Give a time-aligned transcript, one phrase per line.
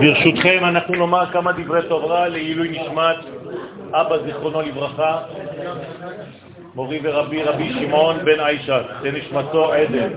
[0.00, 3.16] ברשותכם אנחנו נאמר כמה דברי תורה לעילוי נשמת
[3.92, 5.18] אבא זיכרונו לברכה,
[6.74, 10.10] מורי ורבי רבי שמעון בן עישת, תנשמתו עדן.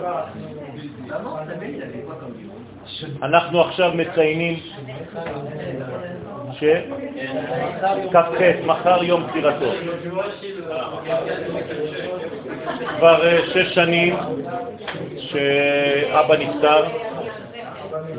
[3.21, 4.59] אנחנו עכשיו מציינים
[6.59, 6.63] ש...
[8.11, 8.29] כ"ח,
[8.65, 9.71] מחר יום פטירתו.
[12.97, 14.15] כבר אה, שש שנים
[15.17, 16.83] שאבא נפטר,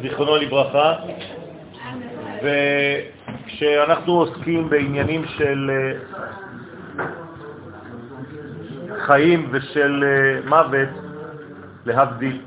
[0.00, 0.94] זיכרונו לברכה,
[2.42, 5.92] וכשאנחנו עוסקים בעניינים של אה,
[9.06, 10.88] חיים ושל אה, מוות,
[11.86, 12.40] להבדיל,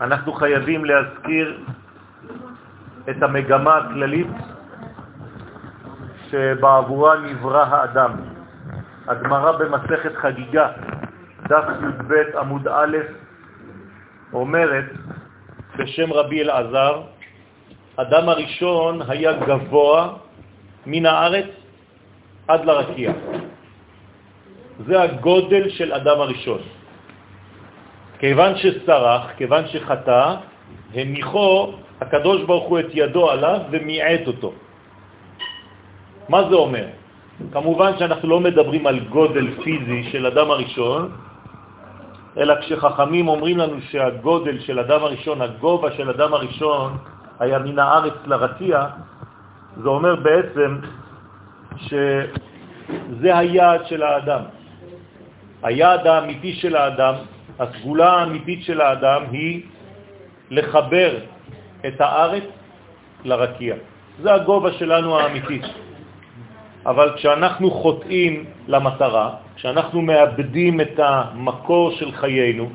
[0.00, 1.60] אנחנו חייבים להזכיר
[3.10, 4.26] את המגמה הכללית
[6.30, 8.10] שבעבורה נברא האדם.
[9.08, 10.68] הגמרא במסכת חגיגה,
[11.48, 12.96] דף י"ב עמוד א',
[14.32, 14.84] אומרת
[15.76, 17.02] בשם רבי אלעזר,
[17.96, 20.12] אדם הראשון היה גבוה
[20.86, 21.50] מן הארץ
[22.48, 23.12] עד לרקיע.
[24.86, 26.60] זה הגודל של אדם הראשון.
[28.18, 30.34] כיוון שסרח, כיוון שחטא,
[30.94, 34.52] הניחו הקדוש ברוך הוא את ידו עליו ומיעט אותו.
[36.28, 36.86] מה זה אומר?
[37.52, 41.12] כמובן שאנחנו לא מדברים על גודל פיזי של אדם הראשון,
[42.36, 46.96] אלא כשחכמים אומרים לנו שהגודל של אדם הראשון, הגובה של אדם הראשון,
[47.40, 48.86] היה מן הארץ לרקיע,
[49.82, 50.78] זה אומר בעצם
[51.76, 54.40] שזה היעד של האדם.
[55.62, 57.14] היעד האמיתי של האדם,
[57.58, 59.62] הסגולה האמיתית של האדם היא
[60.50, 61.10] לחבר
[61.86, 62.44] את הארץ
[63.24, 63.74] לרקיע.
[64.22, 65.64] זה הגובה שלנו האמיתית.
[66.86, 72.68] אבל כשאנחנו חוטאים למטרה, כשאנחנו מאבדים את המקור של חיינו,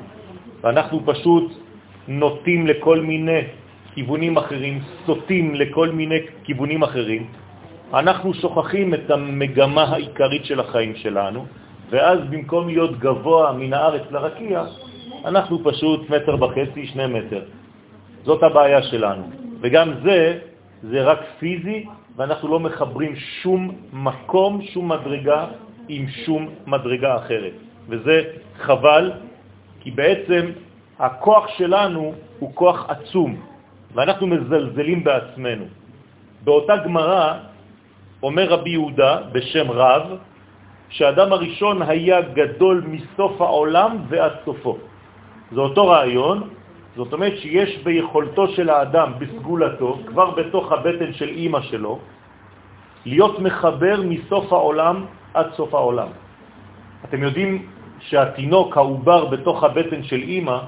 [0.62, 1.52] ואנחנו פשוט
[2.08, 3.40] נוטים לכל מיני
[3.94, 7.26] כיוונים אחרים, סוטים לכל מיני כיוונים אחרים,
[7.94, 11.46] אנחנו שוכחים את המגמה העיקרית של החיים שלנו,
[11.90, 14.64] ואז במקום להיות גבוה מן הארץ לרקיע,
[15.24, 17.42] אנחנו פשוט מטר וחצי, שני מטר.
[18.22, 19.22] זאת הבעיה שלנו.
[19.60, 20.38] וגם זה,
[20.82, 21.86] זה רק פיזי,
[22.16, 25.46] ואנחנו לא מחברים שום מקום, שום מדרגה
[25.88, 27.52] עם שום מדרגה אחרת.
[27.88, 28.22] וזה
[28.58, 29.12] חבל,
[29.80, 30.50] כי בעצם
[30.98, 33.36] הכוח שלנו הוא כוח עצום,
[33.94, 35.64] ואנחנו מזלזלים בעצמנו.
[36.44, 37.34] באותה גמרא
[38.22, 40.02] אומר רבי יהודה בשם רב,
[40.88, 44.78] שהאדם הראשון היה גדול מסוף העולם ועד סופו.
[45.52, 46.48] זה אותו רעיון,
[47.00, 51.98] זאת אומרת שיש ביכולתו של האדם, בסגולתו, כבר בתוך הבטן של אימא שלו,
[53.08, 54.96] להיות מחבר מסוף העולם
[55.34, 56.08] עד סוף העולם.
[57.08, 57.52] אתם יודעים
[58.04, 60.58] שהתינוק, העובר בתוך הבטן של אימא,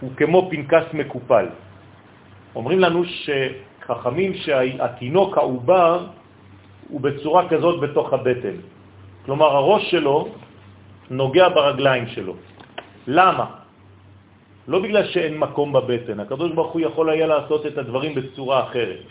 [0.00, 1.46] הוא כמו פנקס מקופל.
[2.54, 6.06] אומרים לנו שחכמים שהתינוק העובר
[6.88, 8.56] הוא בצורה כזאת בתוך הבטן.
[9.30, 10.28] כלומר, הראש שלו
[11.10, 12.34] נוגע ברגליים שלו.
[13.06, 13.59] למה?
[14.70, 19.02] לא בגלל שאין מקום בבטן, הקדוש ברוך הוא יכול היה לעשות את הדברים בצורה אחרת.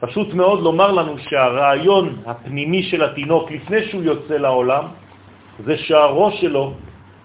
[0.00, 4.84] פשוט מאוד לומר לנו שהרעיון הפנימי של התינוק לפני שהוא יוצא לעולם,
[5.64, 6.74] זה שהראש שלו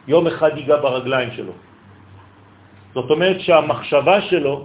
[0.07, 1.53] יום אחד ייגע ברגליים שלו.
[2.93, 4.55] זאת אומרת שהמחשבה שלו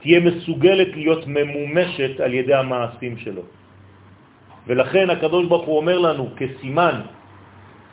[0.00, 3.44] תהיה מסוגלת להיות ממומשת על ידי המעשים שלו.
[4.66, 6.96] ולכן הקדוש ברוך הוא אומר לנו כסימן,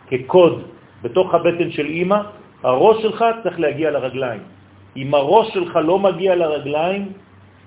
[0.08, 0.56] כקוד,
[1.04, 2.20] בתוך הבטן של אימא,
[2.64, 4.42] הראש שלך צריך להגיע לרגליים.
[4.98, 7.14] אם הראש שלך לא מגיע לרגליים,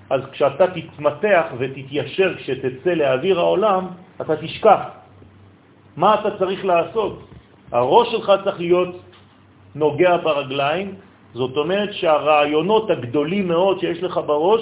[0.09, 3.87] אז כשאתה תתמתח ותתיישר כשתצא לאוויר העולם,
[4.21, 4.81] אתה תשכח.
[5.97, 7.27] מה אתה צריך לעשות?
[7.71, 8.95] הראש שלך צריך להיות
[9.75, 10.95] נוגע ברגליים,
[11.33, 14.61] זאת אומרת שהרעיונות הגדולים מאוד שיש לך בראש,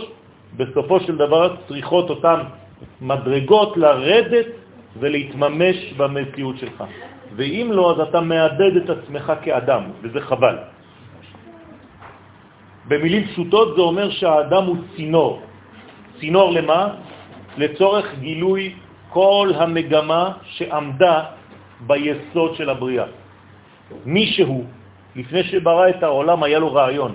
[0.58, 2.40] בסופו של דבר צריכות אותן
[3.02, 4.46] מדרגות לרדת
[5.00, 6.84] ולהתממש במציאות שלך.
[7.36, 10.58] ואם לא, אז אתה מאבד את עצמך כאדם, וזה חבל.
[12.88, 15.42] במילים פשוטות זה אומר שהאדם הוא צינור.
[16.20, 16.82] צינור למה?
[17.58, 18.76] לצורך גילוי
[19.10, 21.24] כל המגמה שעמדה
[21.88, 23.06] ביסוד של הבריאה.
[24.06, 24.64] מישהו,
[25.16, 27.14] לפני שברא את העולם, היה לו רעיון.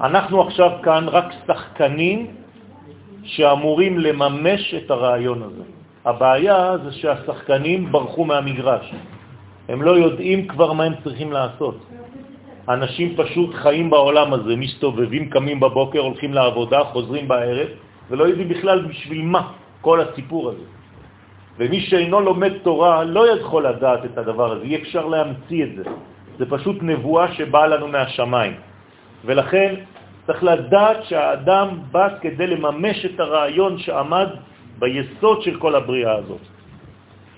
[0.00, 2.26] אנחנו עכשיו כאן רק שחקנים
[3.24, 5.75] שאמורים לממש את הרעיון הזה.
[6.06, 8.94] הבעיה זה שהשחקנים ברחו מהמגרש.
[9.68, 11.76] הם לא יודעים כבר מה הם צריכים לעשות.
[12.68, 17.68] אנשים פשוט חיים בעולם הזה, מסתובבים, קמים בבוקר, הולכים לעבודה, חוזרים בערב,
[18.10, 19.42] ולא יודעים בכלל בשביל מה
[19.80, 20.66] כל הסיפור הזה.
[21.58, 25.84] ומי שאינו לומד תורה לא יכול לדעת את הדבר הזה, אי אפשר להמציא את זה.
[26.38, 28.54] זה פשוט נבואה שבאה לנו מהשמיים.
[29.24, 29.74] ולכן
[30.26, 34.28] צריך לדעת שהאדם בא כדי לממש את הרעיון שעמד
[34.78, 36.40] ביסוד של כל הבריאה הזאת.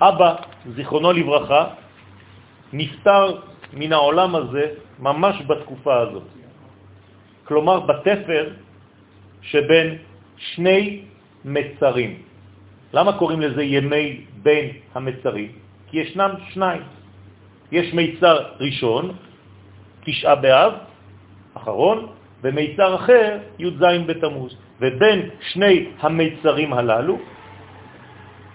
[0.00, 0.34] אבא,
[0.74, 1.64] זיכרונו לברכה,
[2.72, 3.24] נפטר
[3.72, 4.64] מן העולם הזה
[4.98, 6.28] ממש בתקופה הזאת.
[7.44, 8.44] כלומר, בתפר
[9.42, 9.98] שבין
[10.36, 11.02] שני
[11.44, 12.22] מצרים.
[12.92, 15.52] למה קוראים לזה ימי בין המצרים?
[15.88, 16.82] כי ישנם שניים.
[17.72, 19.04] יש מיצר ראשון,
[20.04, 20.72] תשעה באב,
[21.54, 22.06] אחרון,
[22.42, 24.56] ומיצר אחר, י"ז בתמוז.
[24.80, 27.18] ובין שני המיצרים הללו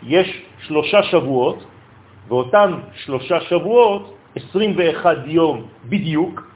[0.03, 1.63] יש שלושה שבועות,
[2.27, 6.47] ואותם שלושה שבועות, 21 יום בדיוק,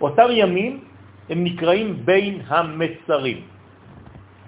[0.00, 0.80] אותם ימים
[1.30, 3.40] הם נקראים בין המצרים.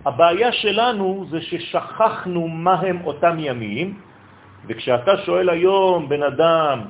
[0.06, 3.98] הבעיה שלנו זה ששכחנו מה הם אותם ימים,
[4.66, 6.80] וכשאתה שואל היום בן אדם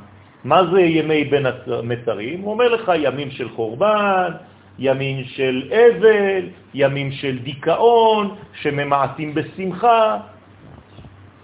[0.44, 4.30] מה זה ימי בין המצרים, הוא אומר לך ימים של חורבן,
[4.78, 6.42] ימים של אבל,
[6.74, 10.18] ימים של דיכאון, שממעטים בשמחה.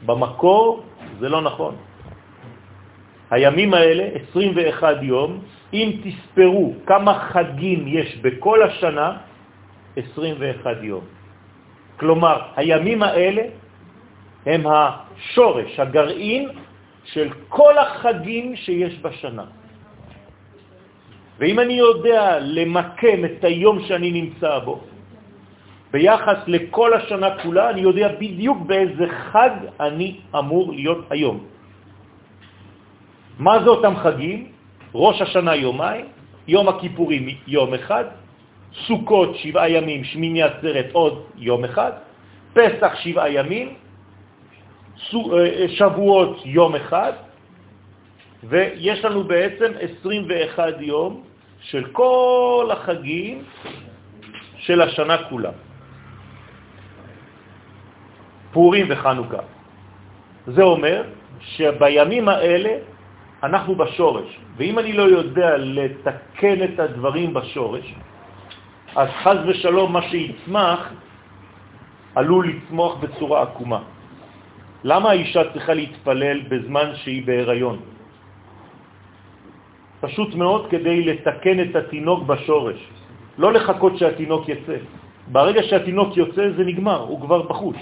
[0.07, 0.83] במקור
[1.19, 1.75] זה לא נכון.
[3.31, 5.41] הימים האלה, 21 יום,
[5.73, 9.17] אם תספרו כמה חגים יש בכל השנה,
[9.97, 11.05] 21 יום.
[11.97, 13.43] כלומר, הימים האלה
[14.47, 16.49] הם השורש, הגרעין
[17.05, 19.62] של כל החגים שיש בשנה.
[21.39, 24.81] ואם אני יודע למקם את היום שאני נמצא בו,
[25.93, 29.51] ביחס לכל השנה כולה, אני יודע בדיוק באיזה חג
[29.81, 31.39] אני אמור להיות היום.
[33.39, 34.41] מה זה אותם חגים?
[34.95, 36.05] ראש השנה יומיים,
[36.49, 38.05] יום הכיפורים יום אחד,
[38.87, 41.93] סוכות שבעה ימים, שמיני עצרת עוד יום אחד,
[42.53, 43.69] פסח שבעה ימים,
[45.15, 47.13] אה, שבועות יום אחד,
[48.45, 51.23] ויש לנו בעצם 21 יום
[51.61, 53.43] של כל החגים
[54.59, 55.51] של השנה כולה.
[58.53, 59.43] פורים וחנוכה.
[60.47, 61.03] זה אומר
[61.41, 62.73] שבימים האלה
[63.43, 67.95] אנחנו בשורש, ואם אני לא יודע לתקן את הדברים בשורש,
[68.97, 70.93] אז חז ושלום מה שיצמח
[72.15, 73.83] עלול לצמוח בצורה עקומה.
[74.85, 77.92] למה האישה צריכה להתפלל בזמן שהיא בהיריון?
[80.03, 82.81] פשוט מאוד כדי לתקן את התינוק בשורש,
[83.39, 84.77] לא לחכות שהתינוק יצא.
[85.31, 87.79] ברגע שהתינוק יוצא זה נגמר, הוא כבר בחוץ.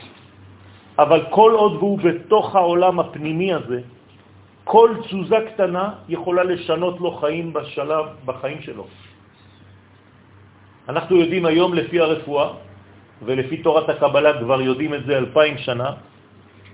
[1.00, 3.80] אבל כל עוד הוא בתוך העולם הפנימי הזה,
[4.64, 8.86] כל תזוזה קטנה יכולה לשנות לו חיים בשלב, בחיים שלו.
[10.88, 12.48] אנחנו יודעים היום לפי הרפואה,
[13.24, 15.90] ולפי תורת הקבלה כבר יודעים את זה אלפיים שנה,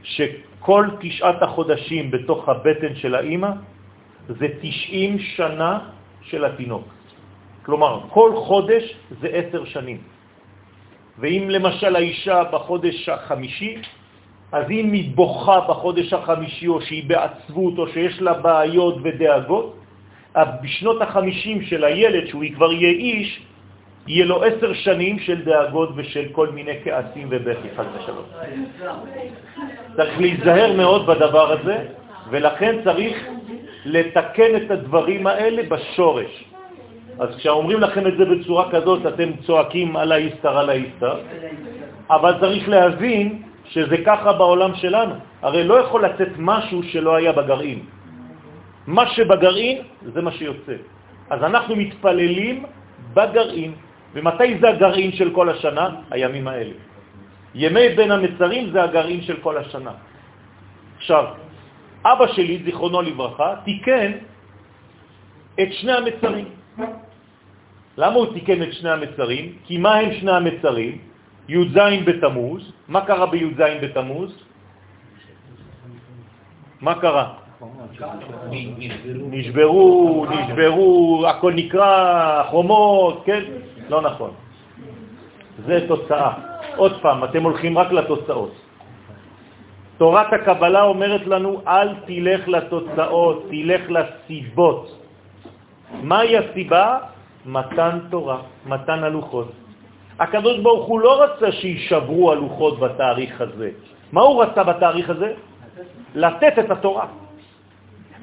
[0.02, 3.75] שכל תשעת החודשים בתוך הבטן של האימא
[4.28, 5.78] זה תשעים שנה
[6.22, 6.84] של התינוק.
[7.62, 9.98] כלומר, כל חודש זה עשר שנים.
[11.18, 13.78] ואם למשל האישה בחודש החמישי,
[14.52, 19.76] אז אם היא בוכה בחודש החמישי או שהיא בעצבות או שיש לה בעיות ודאגות,
[20.62, 23.40] בשנות החמישים של הילד, שהוא כבר יהיה איש,
[24.06, 28.24] יהיה לו עשר שנים של דאגות ושל כל מיני כעסים ובכי, חס ושלום.
[29.96, 31.76] צריך להיזהר מאוד בדבר הזה,
[32.30, 33.26] ולכן צריך
[33.86, 36.44] לתקן את הדברים האלה בשורש.
[37.18, 41.14] אז כשאומרים לכם את זה בצורה כזאת, אתם צועקים על האיסטר, על האיסטר,
[42.10, 45.14] אבל צריך להבין שזה ככה בעולם שלנו.
[45.42, 47.80] הרי לא יכול לצאת משהו שלא היה בגרעין.
[48.86, 50.76] מה שבגרעין זה מה שיוצא.
[51.30, 52.64] אז אנחנו מתפללים
[53.14, 53.72] בגרעין.
[54.14, 55.88] ומתי זה הגרעין של כל השנה?
[56.10, 56.74] הימים האלה.
[57.54, 59.90] ימי בין המצרים זה הגרעין של כל השנה.
[60.96, 61.24] עכשיו,
[62.12, 64.12] אבא שלי, זיכרונו לברכה, תיקן
[65.60, 66.48] את שני המצרים.
[67.98, 69.44] למה הוא תיקן את שני המצרים?
[69.64, 70.98] כי מה הם שני המצרים?
[71.48, 72.72] י"ז בתמוז.
[72.88, 74.30] מה קרה בי"ז בתמוז?
[76.80, 77.26] מה קרה?
[79.30, 83.42] נשברו, נשברו, הכל נקרא, חומות, כן?
[83.88, 84.30] לא נכון.
[85.66, 86.32] זה תוצאה.
[86.76, 88.65] עוד פעם, אתם הולכים רק לתוצאות.
[89.98, 94.84] תורת הקבלה אומרת לנו, אל תלך לתוצאות, תלך לסיבות.
[96.02, 96.98] מהי הסיבה?
[97.46, 99.52] מתן תורה, מתן הלוחות.
[100.18, 103.70] הקדוש ברוך הוא לא רצה שישברו הלוחות בתאריך הזה.
[104.12, 105.32] מה הוא רצה בתאריך הזה?
[106.14, 107.06] לתת את התורה.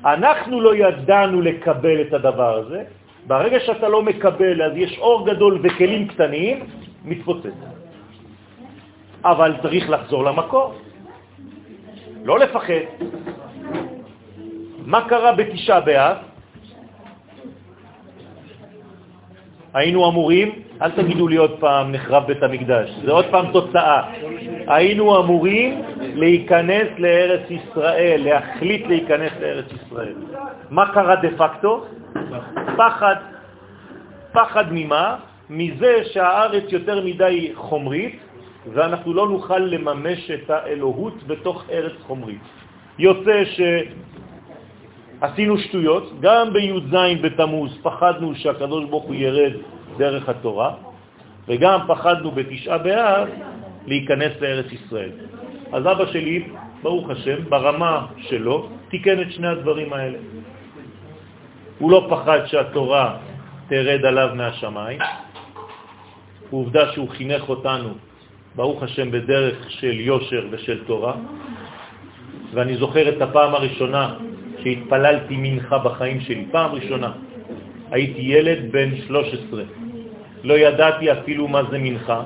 [0.06, 2.84] אנחנו לא ידענו לקבל את הדבר הזה,
[3.28, 6.56] ברגע שאתה לא מקבל, אז יש אור גדול וכלים קטנים,
[7.06, 7.58] מתפוצץ.
[9.24, 10.74] אבל צריך לחזור למקור,
[12.24, 12.84] לא לפחד.
[14.86, 16.18] מה קרה בתשעה באב?
[19.74, 20.52] היינו אמורים,
[20.82, 24.04] אל תגידו לי עוד פעם נחרב בית המקדש, זה עוד פעם תוצאה.
[24.68, 30.14] היינו אמורים להיכנס לארץ ישראל, להחליט להיכנס לארץ ישראל.
[30.70, 31.86] מה קרה דה פקטו?
[32.78, 33.16] פחד.
[34.32, 35.16] פחד ממה?
[35.50, 38.20] מזה שהארץ יותר מדי חומרית,
[38.72, 42.42] ואנחנו לא נוכל לממש את האלוהות בתוך ארץ חומרית.
[43.00, 43.44] יוצא
[45.20, 49.54] שעשינו שטויות, גם בי"ז בתמוז פחדנו שהקדוש ברוך הוא ירד
[49.98, 50.74] דרך התורה,
[51.48, 53.28] וגם פחדנו בתשעה באב
[53.88, 55.12] להיכנס לארץ ישראל.
[55.74, 56.48] אז אבא שלי,
[56.84, 60.18] ברוך השם, ברמה שלו, תיקן את שני הדברים האלה.
[61.80, 63.18] הוא לא פחד שהתורה
[63.68, 65.00] תרד עליו מהשמיים,
[66.50, 67.90] עובדה שהוא חינך אותנו,
[68.56, 71.14] ברוך השם, בדרך של יושר ושל תורה,
[72.54, 74.16] ואני זוכר את הפעם הראשונה
[74.64, 77.12] שהתפללתי מנחה בחיים שלי, פעם ראשונה.
[77.92, 79.64] הייתי ילד בן 13,
[80.44, 82.22] לא ידעתי אפילו מה זה מנחה.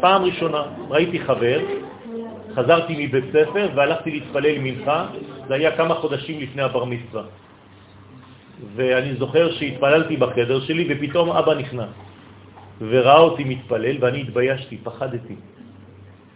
[0.00, 1.60] פעם ראשונה ראיתי חבר,
[2.54, 5.06] חזרתי מבית ספר והלכתי להתפלל מנחה,
[5.48, 7.22] זה היה כמה חודשים לפני הבר מצווה.
[8.76, 11.90] ואני זוכר שהתפללתי בחדר שלי ופתאום אבא נכנס
[12.80, 15.36] וראה אותי מתפלל ואני התביישתי, פחדתי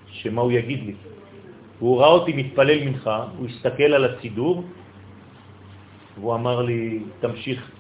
[0.07, 0.95] שמה הוא יגיד לי.
[1.79, 4.65] הוא ראה אותי מתפלל ממך, הוא הסתכל על הסידור
[6.19, 7.71] והוא אמר לי, תמשיך,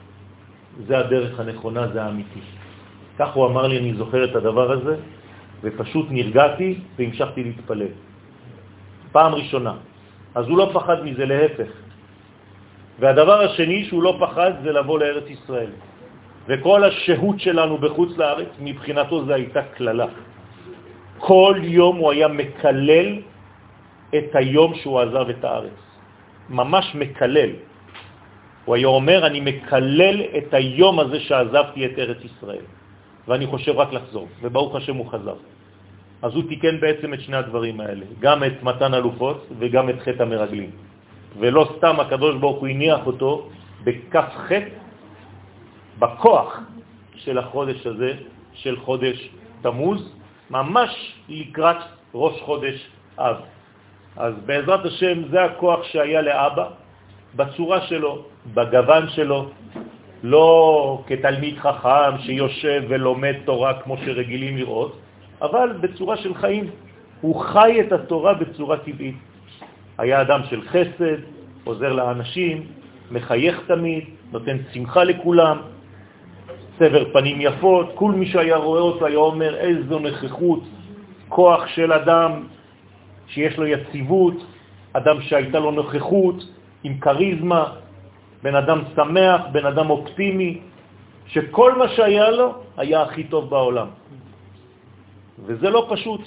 [0.87, 2.41] זה הדרך הנכונה, זה האמיתי.
[3.19, 4.97] כך הוא אמר לי, אני זוכר את הדבר הזה,
[5.63, 7.93] ופשוט נרגעתי והמשכתי להתפלל.
[9.13, 9.75] פעם ראשונה.
[10.35, 11.71] אז הוא לא פחד מזה, להפך.
[12.99, 15.71] והדבר השני שהוא לא פחד זה לבוא לארץ ישראל.
[16.49, 20.07] וכל השהות שלנו בחוץ לארץ, מבחינתו זה הייתה כללה.
[21.19, 23.21] כל יום הוא היה מקלל
[24.15, 25.81] את היום שהוא עזב את הארץ.
[26.49, 27.51] ממש מקלל.
[28.65, 32.65] הוא היה אומר, אני מקלל את היום הזה שעזבתי את ארץ ישראל,
[33.29, 35.37] ואני חושב רק לחזור, וברוך השם הוא חזר.
[36.23, 40.23] אז הוא תיקן בעצם את שני הדברים האלה, גם את מתן אלופות וגם את חטא
[40.23, 40.71] המרגלים.
[41.39, 43.49] ולא סתם הקדוש ברוך הוא הניח אותו
[43.85, 44.88] בכף חטא,
[45.99, 46.61] בכוח
[47.15, 48.13] של החודש הזה,
[48.53, 49.29] של חודש
[49.63, 50.13] תמוז,
[50.51, 51.77] ממש לקראת
[52.15, 52.89] ראש חודש
[53.19, 53.37] אב.
[54.17, 56.69] אז בעזרת השם זה הכוח שהיה לאבא,
[57.37, 58.25] בצורה שלו,
[58.55, 59.51] בגוון שלו,
[60.23, 64.99] לא כתלמיד חכם שיושב ולומד תורה כמו שרגילים לראות,
[65.43, 66.71] אבל בצורה של חיים.
[67.21, 69.17] הוא חי את התורה בצורה טבעית.
[69.99, 71.19] היה אדם של חסד,
[71.65, 72.67] עוזר לאנשים,
[73.11, 75.59] מחייך תמיד, נותן שמחה לכולם,
[76.79, 80.63] סבר פנים יפות, כל מי שהיה רואה אותו היה אומר איזו נוכחות,
[81.29, 82.47] כוח של אדם
[83.29, 84.35] שיש לו יציבות,
[84.93, 86.39] אדם שהייתה לו נוכחות,
[86.85, 87.65] עם קריזמה,
[88.43, 90.59] בן אדם שמח, בן אדם אופטימי,
[91.27, 93.89] שכל מה שהיה לו היה הכי טוב בעולם.
[95.47, 96.21] וזה לא פשוט.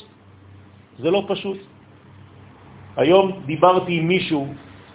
[1.00, 1.58] זה לא פשוט.
[2.98, 4.48] היום דיברתי עם מישהו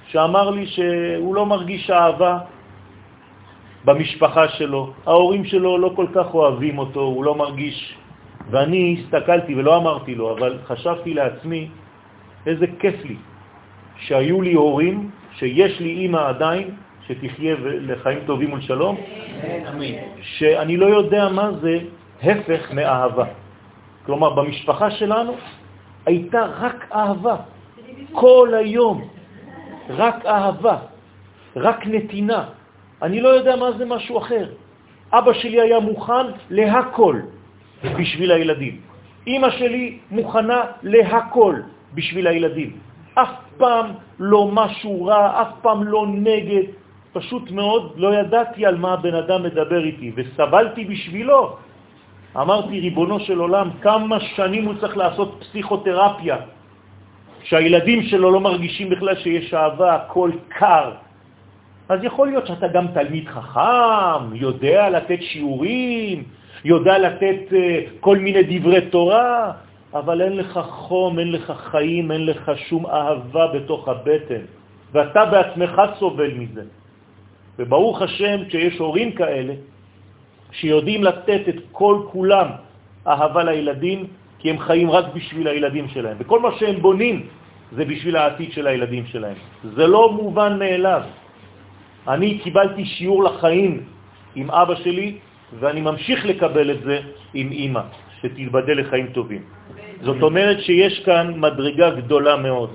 [0.08, 2.38] שאמר לי שהוא לא מרגיש אהבה
[3.84, 7.96] במשפחה שלו, ההורים שלו לא כל כך אוהבים אותו, הוא לא מרגיש...
[8.50, 11.68] ואני הסתכלתי ולא אמרתי לו, אבל חשבתי לעצמי
[12.46, 13.16] איזה כיף לי
[13.96, 16.70] שהיו לי הורים, שיש לי אימא עדיין,
[17.06, 18.96] שתחיה לחיים טובים ולשלום,
[20.22, 21.78] שאני לא יודע מה זה
[22.22, 23.24] הפך מאהבה.
[24.06, 25.34] כלומר, במשפחה שלנו
[26.06, 27.36] הייתה רק אהבה,
[28.12, 29.08] כל היום,
[29.90, 30.76] רק אהבה,
[31.56, 32.44] רק נתינה.
[33.02, 34.46] אני לא יודע מה זה משהו אחר.
[35.12, 37.20] אבא שלי היה מוכן להכל
[37.98, 38.80] בשביל הילדים.
[39.26, 41.54] אמא שלי מוכנה להכל
[41.94, 42.70] בשביל הילדים.
[43.14, 43.86] אף פעם
[44.18, 46.62] לא משהו רע, אף פעם לא נגד.
[47.12, 51.56] פשוט מאוד לא ידעתי על מה הבן אדם מדבר איתי, וסבלתי בשבילו.
[52.36, 56.36] אמרתי, ריבונו של עולם, כמה שנים הוא צריך לעשות פסיכותרפיה,
[57.44, 61.05] שהילדים שלו לא מרגישים בכלל שיש אהבה, הכל קר.
[61.88, 66.24] אז יכול להיות שאתה גם תלמיד חכם, יודע לתת שיעורים,
[66.64, 67.54] יודע לתת uh,
[68.00, 69.52] כל מיני דברי תורה,
[69.94, 74.42] אבל אין לך חום, אין לך חיים, אין לך שום אהבה בתוך הבטן,
[74.92, 76.62] ואתה בעצמך סובל מזה.
[77.58, 79.54] וברוך השם, כשיש הורים כאלה,
[80.52, 82.48] שיודעים לתת את כל כולם
[83.06, 84.06] אהבה לילדים,
[84.38, 86.16] כי הם חיים רק בשביל הילדים שלהם.
[86.20, 87.26] וכל מה שהם בונים
[87.72, 89.36] זה בשביל העתיד של הילדים שלהם.
[89.74, 91.02] זה לא מובן מאליו.
[92.08, 93.82] אני קיבלתי שיעור לחיים
[94.34, 95.18] עם אבא שלי,
[95.58, 96.96] ואני ממשיך לקבל את זה
[97.34, 97.84] עם אמא,
[98.20, 99.42] שתתבדל לחיים טובים.
[100.02, 102.70] זאת אומרת שיש כאן מדרגה גדולה מאוד,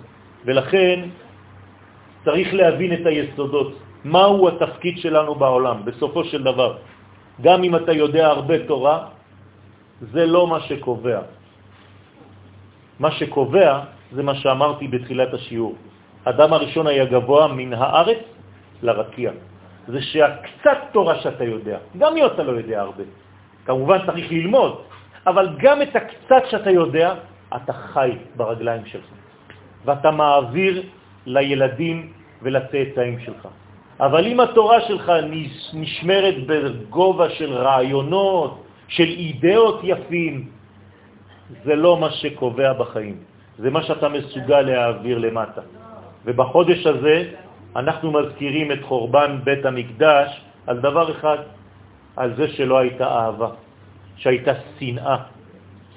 [0.45, 0.97] ולכן
[2.25, 3.69] צריך להבין את היסודות.
[4.05, 6.77] מהו התפקיד שלנו בעולם, בסופו של דבר.
[7.41, 8.97] גם אם אתה יודע הרבה תורה,
[10.01, 11.19] זה לא מה שקובע.
[12.99, 13.71] מה שקובע
[14.11, 15.75] זה מה שאמרתי בתחילת השיעור.
[16.25, 18.23] אדם הראשון היה גבוה מן הארץ
[18.83, 19.31] לרקיע.
[19.87, 23.03] זה שהקצת תורה שאתה יודע, גם אם אתה לא יודע הרבה,
[23.65, 24.81] כמובן צריך ללמוד,
[25.27, 27.13] אבל גם את הקצת שאתה יודע,
[27.55, 29.05] אתה חי ברגליים שלך,
[29.85, 30.83] ואתה מעביר
[31.25, 33.47] לילדים ולצאצאים שלך.
[33.99, 35.11] אבל אם התורה שלך
[35.73, 40.49] נשמרת בגובה של רעיונות, של אידאות יפים,
[41.63, 43.17] זה לא מה שקובע בחיים,
[43.57, 45.61] זה מה שאתה מסוגל להעביר למטה.
[46.25, 47.15] ובחודש הזה
[47.75, 51.37] אנחנו מזכירים את חורבן בית המקדש על דבר אחד,
[52.15, 53.49] על זה שלא הייתה אהבה,
[54.15, 55.17] שהייתה שנאה,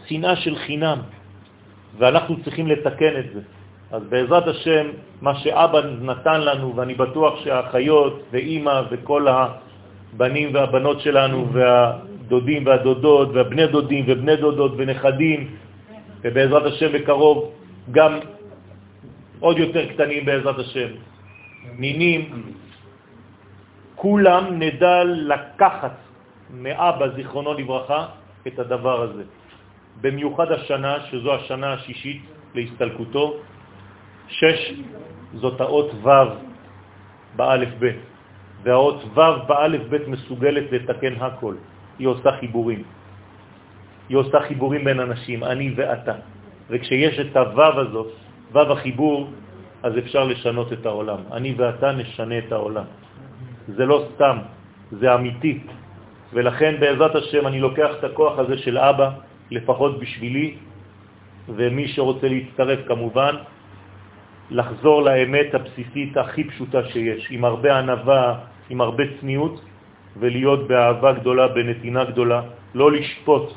[0.07, 0.99] שנאה של חינם,
[1.99, 3.40] ואנחנו צריכים לתקן את זה.
[3.90, 4.87] אז בעזרת השם,
[5.21, 13.66] מה שאבא נתן לנו, ואני בטוח שהאחיות ואימא וכל הבנים והבנות שלנו והדודים והדודות והבני
[13.66, 15.40] דודים ובני דודות ונכדים,
[16.23, 17.50] ובעזרת השם בקרוב
[17.90, 18.19] גם
[19.40, 20.88] עוד יותר קטנים בעזרת השם,
[21.78, 22.52] נינים,
[23.94, 25.97] כולם נדע לקחת
[26.50, 28.06] מאבא, זיכרונו לברכה,
[28.47, 29.25] את הדבר הזה.
[30.00, 32.23] במיוחד השנה, שזו השנה השישית
[32.54, 33.25] להסתלקותו,
[34.28, 34.61] שש
[35.35, 36.09] זאת האות ו'
[37.37, 37.90] באלף ב',
[38.62, 41.54] והאות ו' באלף ב' מסוגלת לתקן הכל.
[41.99, 42.83] היא עושה חיבורים.
[44.09, 46.14] היא עושה חיבורים בין אנשים, אני ואתה.
[46.71, 48.09] וכשיש את הו' הזאת,
[48.52, 49.30] ו' החיבור,
[49.85, 51.21] אז אפשר לשנות את העולם.
[51.33, 52.85] אני ואתה נשנה את העולם.
[53.69, 54.37] זה לא סתם,
[54.97, 55.61] זה אמיתי.
[56.33, 59.11] ולכן בעזרת השם אני לוקח את הכוח הזה של אבא,
[59.50, 60.57] לפחות בשבילי,
[61.49, 63.35] ומי שרוצה להצטרף כמובן,
[64.50, 68.25] לחזור לאמת הבסיסית הכי פשוטה שיש, עם הרבה ענבה,
[68.73, 69.61] עם הרבה צניעות,
[70.17, 72.41] ולהיות באהבה גדולה, בנתינה גדולה,
[72.75, 73.53] לא לשפוט,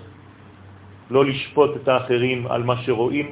[1.10, 3.28] לא לשפוט את האחרים על מה שרואים.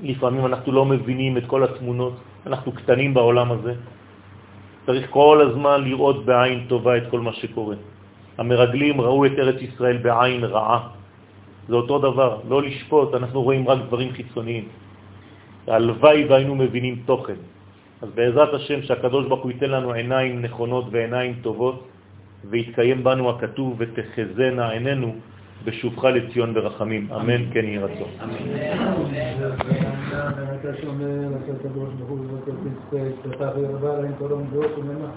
[0.00, 2.14] לפעמים אנחנו לא מבינים את כל התמונות,
[2.46, 3.74] אנחנו קטנים בעולם הזה.
[4.86, 7.76] צריך כל הזמן לראות בעין טובה את כל מה שקורה.
[8.38, 10.88] המרגלים ראו את ארץ ישראל בעין רעה.
[11.68, 14.64] זה אותו דבר, לא לשפוט, אנחנו רואים רק דברים חיצוניים.
[15.66, 17.40] הלוואי והיינו מבינים תוכן.
[18.02, 21.88] אז בעזרת השם שהקדוש ברוך הוא ייתן לנו עיניים נכונות ועיניים טובות,
[22.50, 25.14] ויתקיים בנו הכתוב ותחזנה עינינו
[25.64, 27.08] בשובך לציון ברחמים.
[27.16, 28.10] אמן כן יהי רצון.
[28.20, 29.83] אמן.
[30.60, 34.48] אתה שומר, אתה קדוש ברוך הוא, ואתה תצטרך, אתה ירבה להם אין קוראים
[34.78, 35.14] וממה.